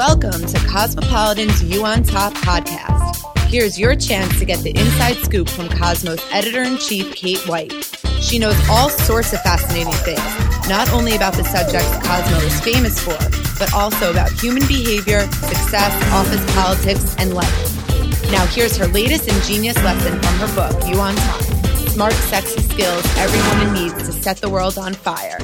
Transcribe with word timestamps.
Welcome 0.00 0.46
to 0.46 0.58
Cosmopolitan's 0.66 1.62
You 1.62 1.84
on 1.84 2.02
Top 2.04 2.32
podcast. 2.32 3.18
Here's 3.50 3.78
your 3.78 3.94
chance 3.94 4.38
to 4.38 4.46
get 4.46 4.60
the 4.60 4.70
inside 4.70 5.16
scoop 5.16 5.46
from 5.46 5.68
Cosmo's 5.68 6.24
editor 6.32 6.62
in 6.62 6.78
chief, 6.78 7.14
Kate 7.14 7.46
White. 7.46 7.70
She 8.18 8.38
knows 8.38 8.56
all 8.70 8.88
sorts 8.88 9.34
of 9.34 9.42
fascinating 9.42 9.92
things, 9.92 10.22
not 10.70 10.90
only 10.94 11.16
about 11.16 11.34
the 11.34 11.44
subjects 11.44 11.92
Cosmo 11.98 12.38
is 12.38 12.58
famous 12.62 12.98
for, 12.98 13.18
but 13.58 13.74
also 13.74 14.10
about 14.10 14.32
human 14.32 14.66
behavior, 14.66 15.30
success, 15.32 15.92
office 16.14 16.54
politics, 16.54 17.14
and 17.18 17.34
life. 17.34 18.30
Now, 18.32 18.46
here's 18.46 18.78
her 18.78 18.86
latest 18.86 19.28
ingenious 19.28 19.76
lesson 19.84 20.18
from 20.18 20.34
her 20.38 20.54
book, 20.54 20.88
You 20.88 20.98
on 20.98 21.14
Top 21.14 21.42
Smart, 21.90 22.14
Sexy 22.14 22.62
Skills 22.62 23.04
Every 23.18 23.38
Woman 23.50 23.74
Needs 23.74 24.08
to 24.08 24.12
Set 24.14 24.38
the 24.38 24.48
World 24.48 24.78
on 24.78 24.94
Fire. 24.94 25.36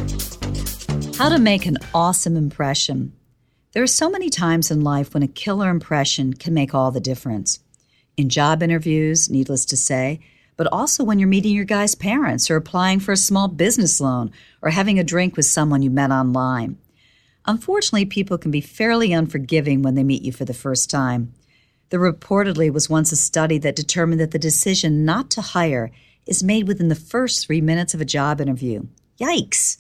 How 1.19 1.29
to 1.29 1.39
make 1.39 1.67
an 1.67 1.77
awesome 1.93 2.39
impression. 2.39 3.13
There 3.77 3.83
are 3.83 3.87
so 3.87 4.09
many 4.09 4.31
times 4.31 4.71
in 4.71 4.81
life 4.81 5.13
when 5.13 5.23
a 5.23 5.29
killer 5.29 5.69
impression 5.69 6.33
can 6.33 6.55
make 6.55 6.75
all 6.75 6.91
the 6.91 6.99
difference. 6.99 7.59
In 8.17 8.31
job 8.31 8.63
interviews, 8.63 9.29
needless 9.29 9.67
to 9.67 9.77
say, 9.77 10.21
but 10.57 10.67
also 10.73 11.05
when 11.05 11.19
you're 11.19 11.29
meeting 11.29 11.55
your 11.55 11.67
guy's 11.67 11.95
parents 11.95 12.51
or 12.51 12.57
applying 12.57 13.01
for 13.01 13.13
a 13.13 13.19
small 13.19 13.49
business 13.49 14.01
loan 14.01 14.33
or 14.63 14.71
having 14.71 14.99
a 14.99 15.05
drink 15.05 15.37
with 15.37 15.45
someone 15.45 15.83
you 15.83 15.91
met 15.91 16.11
online. 16.11 16.79
Unfortunately, 17.45 18.07
people 18.07 18.39
can 18.39 18.51
be 18.51 18.63
fairly 18.63 19.13
unforgiving 19.13 19.83
when 19.83 19.95
they 19.95 20.03
meet 20.03 20.23
you 20.23 20.33
for 20.33 20.47
the 20.47 20.55
first 20.55 20.89
time. 20.89 21.35
There 21.91 22.01
reportedly 22.01 22.73
was 22.73 22.89
once 22.89 23.13
a 23.13 23.17
study 23.17 23.59
that 23.59 23.77
determined 23.77 24.23
that 24.23 24.31
the 24.31 24.39
decision 24.39 25.05
not 25.05 25.29
to 25.33 25.43
hire 25.43 25.91
is 26.25 26.43
made 26.43 26.67
within 26.67 26.89
the 26.89 26.95
first 26.95 27.47
three 27.47 27.61
minutes 27.61 27.93
of 27.93 28.01
a 28.01 28.07
job 28.07 28.41
interview. 28.41 28.87
Yikes! 29.21 29.77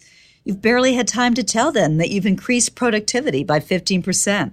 You've 0.46 0.62
barely 0.62 0.94
had 0.94 1.08
time 1.08 1.34
to 1.34 1.42
tell 1.42 1.72
them 1.72 1.96
that 1.96 2.10
you've 2.10 2.24
increased 2.24 2.76
productivity 2.76 3.42
by 3.42 3.58
15%. 3.58 4.52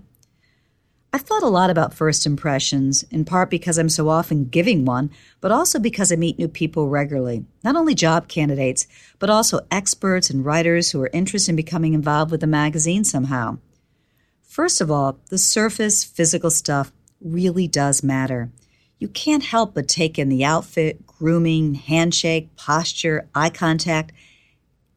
I've 1.13 1.21
thought 1.21 1.43
a 1.43 1.47
lot 1.47 1.69
about 1.69 1.93
first 1.93 2.25
impressions, 2.25 3.03
in 3.11 3.25
part 3.25 3.51
because 3.51 3.77
I'm 3.77 3.89
so 3.89 4.09
often 4.09 4.45
giving 4.45 4.85
one, 4.85 5.11
but 5.39 5.51
also 5.51 5.77
because 5.77 6.11
I 6.11 6.15
meet 6.15 6.39
new 6.39 6.47
people 6.47 6.89
regularly. 6.89 7.45
Not 7.63 7.75
only 7.75 7.93
job 7.93 8.27
candidates, 8.27 8.87
but 9.19 9.29
also 9.29 9.67
experts 9.69 10.31
and 10.31 10.43
writers 10.43 10.89
who 10.89 10.99
are 11.03 11.11
interested 11.13 11.51
in 11.51 11.57
becoming 11.57 11.93
involved 11.93 12.31
with 12.31 12.41
the 12.41 12.47
magazine 12.47 13.03
somehow. 13.03 13.59
First 14.41 14.81
of 14.81 14.89
all, 14.89 15.19
the 15.29 15.37
surface 15.37 16.03
physical 16.03 16.49
stuff 16.49 16.91
really 17.21 17.67
does 17.67 18.01
matter. 18.01 18.49
You 18.97 19.09
can't 19.09 19.43
help 19.43 19.75
but 19.75 19.87
take 19.87 20.17
in 20.17 20.29
the 20.29 20.43
outfit, 20.43 21.05
grooming, 21.05 21.75
handshake, 21.75 22.55
posture, 22.55 23.29
eye 23.35 23.51
contact. 23.51 24.11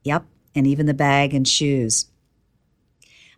Yep, 0.02 0.24
and 0.56 0.66
even 0.66 0.86
the 0.86 0.94
bag 0.94 1.34
and 1.34 1.46
shoes. 1.46 2.06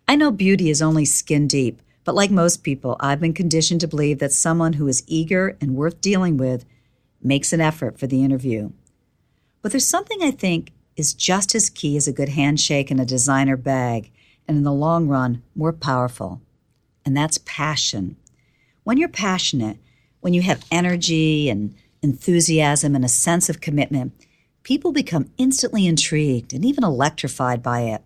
I 0.07 0.15
know 0.15 0.31
beauty 0.31 0.71
is 0.71 0.81
only 0.81 1.05
skin 1.05 1.47
deep, 1.47 1.81
but 2.03 2.15
like 2.15 2.31
most 2.31 2.63
people, 2.63 2.95
I've 2.99 3.19
been 3.19 3.33
conditioned 3.33 3.81
to 3.81 3.87
believe 3.87 4.17
that 4.17 4.31
someone 4.31 4.73
who 4.73 4.87
is 4.87 5.03
eager 5.05 5.55
and 5.61 5.75
worth 5.75 6.01
dealing 6.01 6.37
with 6.37 6.65
makes 7.21 7.53
an 7.53 7.61
effort 7.61 7.99
for 7.99 8.07
the 8.07 8.23
interview. 8.23 8.71
But 9.61 9.71
there's 9.71 9.85
something 9.85 10.23
I 10.23 10.31
think 10.31 10.71
is 10.95 11.13
just 11.13 11.53
as 11.53 11.69
key 11.69 11.97
as 11.97 12.07
a 12.07 12.13
good 12.13 12.29
handshake 12.29 12.89
and 12.89 12.99
a 12.99 13.05
designer 13.05 13.57
bag, 13.57 14.11
and 14.47 14.57
in 14.57 14.63
the 14.63 14.73
long 14.73 15.07
run, 15.07 15.43
more 15.53 15.71
powerful. 15.73 16.41
And 17.05 17.15
that's 17.15 17.37
passion. 17.45 18.15
When 18.83 18.97
you're 18.97 19.09
passionate, 19.09 19.77
when 20.21 20.33
you 20.33 20.41
have 20.41 20.65
energy 20.71 21.49
and 21.49 21.75
enthusiasm 22.01 22.95
and 22.95 23.05
a 23.05 23.09
sense 23.09 23.49
of 23.49 23.61
commitment, 23.61 24.13
people 24.69 24.91
become 24.91 25.31
instantly 25.39 25.87
intrigued 25.87 26.53
and 26.53 26.63
even 26.63 26.83
electrified 26.83 27.63
by 27.63 27.81
it. 27.81 28.03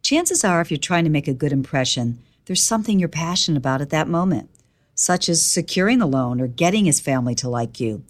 Chances 0.00 0.42
are, 0.42 0.62
if 0.62 0.70
you're 0.70 0.78
trying 0.78 1.04
to 1.04 1.10
make 1.10 1.28
a 1.28 1.34
good 1.34 1.52
impression, 1.52 2.18
there's 2.46 2.64
something 2.64 2.98
you're 2.98 3.10
passionate 3.10 3.58
about 3.58 3.82
at 3.82 3.90
that 3.90 4.08
moment, 4.08 4.48
such 4.94 5.28
as 5.28 5.44
securing 5.44 5.98
the 5.98 6.06
loan 6.06 6.40
or 6.40 6.46
getting 6.46 6.86
his 6.86 6.98
family 6.98 7.34
to 7.34 7.46
like 7.46 7.78
you. 7.78 8.02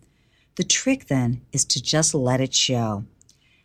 The 0.54 0.62
trick 0.62 1.08
then 1.08 1.40
is 1.50 1.64
to 1.64 1.82
just 1.82 2.14
let 2.14 2.40
it 2.40 2.54
show. 2.54 3.04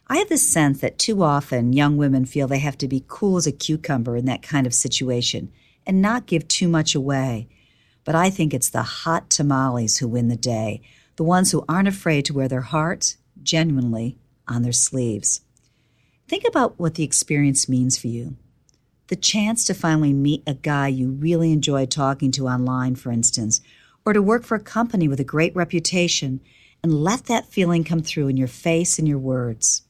I 0.07 0.17
have 0.17 0.29
this 0.29 0.51
sense 0.51 0.81
that 0.81 0.97
too 0.97 1.21
often 1.21 1.73
young 1.73 1.95
women 1.95 2.25
feel 2.25 2.47
they 2.47 2.57
have 2.57 2.79
to 2.79 2.87
be 2.87 3.05
cool 3.07 3.37
as 3.37 3.45
a 3.45 3.51
cucumber 3.51 4.17
in 4.17 4.25
that 4.25 4.41
kind 4.41 4.65
of 4.65 4.73
situation 4.73 5.51
and 5.85 6.01
not 6.01 6.25
give 6.25 6.47
too 6.47 6.67
much 6.67 6.95
away. 6.95 7.49
But 8.03 8.15
I 8.15 8.31
think 8.31 8.51
it's 8.51 8.71
the 8.71 8.81
hot 8.81 9.29
tamales 9.29 9.97
who 9.97 10.07
win 10.07 10.27
the 10.27 10.35
day, 10.35 10.81
the 11.17 11.23
ones 11.23 11.51
who 11.51 11.63
aren't 11.69 11.87
afraid 11.87 12.25
to 12.25 12.33
wear 12.33 12.47
their 12.47 12.61
hearts 12.61 13.17
genuinely 13.43 14.17
on 14.47 14.63
their 14.63 14.71
sleeves. 14.71 15.41
Think 16.27 16.43
about 16.47 16.79
what 16.79 16.95
the 16.95 17.03
experience 17.03 17.69
means 17.69 17.97
for 17.97 18.07
you. 18.07 18.35
The 19.07 19.15
chance 19.15 19.63
to 19.65 19.73
finally 19.73 20.11
meet 20.13 20.43
a 20.45 20.53
guy 20.53 20.89
you 20.89 21.11
really 21.11 21.53
enjoy 21.53 21.85
talking 21.85 22.31
to 22.33 22.47
online, 22.47 22.95
for 22.95 23.11
instance, 23.11 23.61
or 24.05 24.13
to 24.13 24.21
work 24.21 24.43
for 24.43 24.55
a 24.55 24.59
company 24.59 25.07
with 25.07 25.19
a 25.19 25.25
great 25.25 25.55
reputation 25.55 26.41
and 26.83 27.03
let 27.03 27.25
that 27.25 27.45
feeling 27.47 27.83
come 27.83 28.01
through 28.01 28.27
in 28.27 28.37
your 28.37 28.47
face 28.47 28.99
and 28.99 29.07
your 29.07 29.17
words. 29.17 29.83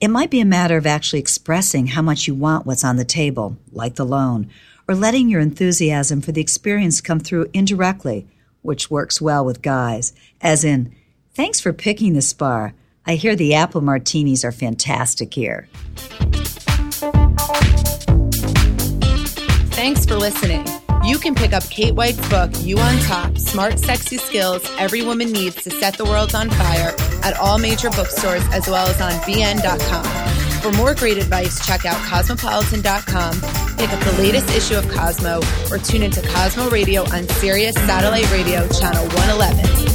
It 0.00 0.08
might 0.08 0.30
be 0.30 0.40
a 0.40 0.46
matter 0.46 0.76
of 0.76 0.86
actually 0.86 1.20
expressing 1.20 1.88
how 1.88 2.02
much 2.02 2.26
you 2.26 2.34
want 2.34 2.66
what's 2.66 2.84
on 2.84 2.96
the 2.96 3.04
table, 3.04 3.56
like 3.72 3.94
the 3.94 4.04
loan, 4.04 4.50
or 4.88 4.94
letting 4.94 5.28
your 5.28 5.40
enthusiasm 5.40 6.20
for 6.20 6.32
the 6.32 6.40
experience 6.40 7.00
come 7.00 7.20
through 7.20 7.50
indirectly, 7.54 8.26
which 8.62 8.90
works 8.90 9.20
well 9.20 9.44
with 9.44 9.62
guys, 9.62 10.12
as 10.40 10.64
in, 10.64 10.94
thanks 11.34 11.60
for 11.60 11.72
picking 11.72 12.12
this 12.12 12.32
bar. 12.32 12.74
I 13.06 13.16
hear 13.16 13.36
the 13.36 13.54
apple 13.54 13.80
martinis 13.80 14.44
are 14.44 14.52
fantastic 14.52 15.34
here. 15.34 15.68
Thanks 19.72 20.06
for 20.06 20.16
listening. 20.16 20.64
You 21.04 21.18
can 21.18 21.34
pick 21.34 21.52
up 21.52 21.68
Kate 21.68 21.94
White's 21.94 22.26
book, 22.30 22.50
You 22.60 22.78
on 22.78 22.98
Top 23.00 23.36
Smart, 23.36 23.78
Sexy 23.78 24.16
Skills 24.16 24.62
Every 24.78 25.02
Woman 25.02 25.30
Needs 25.32 25.56
to 25.64 25.70
Set 25.70 25.98
the 25.98 26.04
World 26.04 26.34
on 26.34 26.48
Fire 26.48 26.94
at 27.22 27.36
all 27.36 27.58
major 27.58 27.90
bookstores 27.90 28.42
as 28.52 28.66
well 28.66 28.86
as 28.86 28.98
on 29.02 29.12
BN.com. 29.22 30.04
For 30.62 30.72
more 30.78 30.94
great 30.94 31.18
advice, 31.18 31.66
check 31.66 31.84
out 31.84 31.96
cosmopolitan.com, 32.06 33.34
pick 33.76 33.92
up 33.92 34.00
the 34.00 34.14
latest 34.16 34.48
issue 34.56 34.76
of 34.76 34.88
Cosmo, 34.88 35.42
or 35.70 35.76
tune 35.76 36.02
into 36.02 36.22
Cosmo 36.22 36.70
Radio 36.70 37.02
on 37.02 37.28
Sirius 37.28 37.74
Satellite 37.74 38.32
Radio 38.32 38.66
Channel 38.68 39.04
111. 39.08 39.93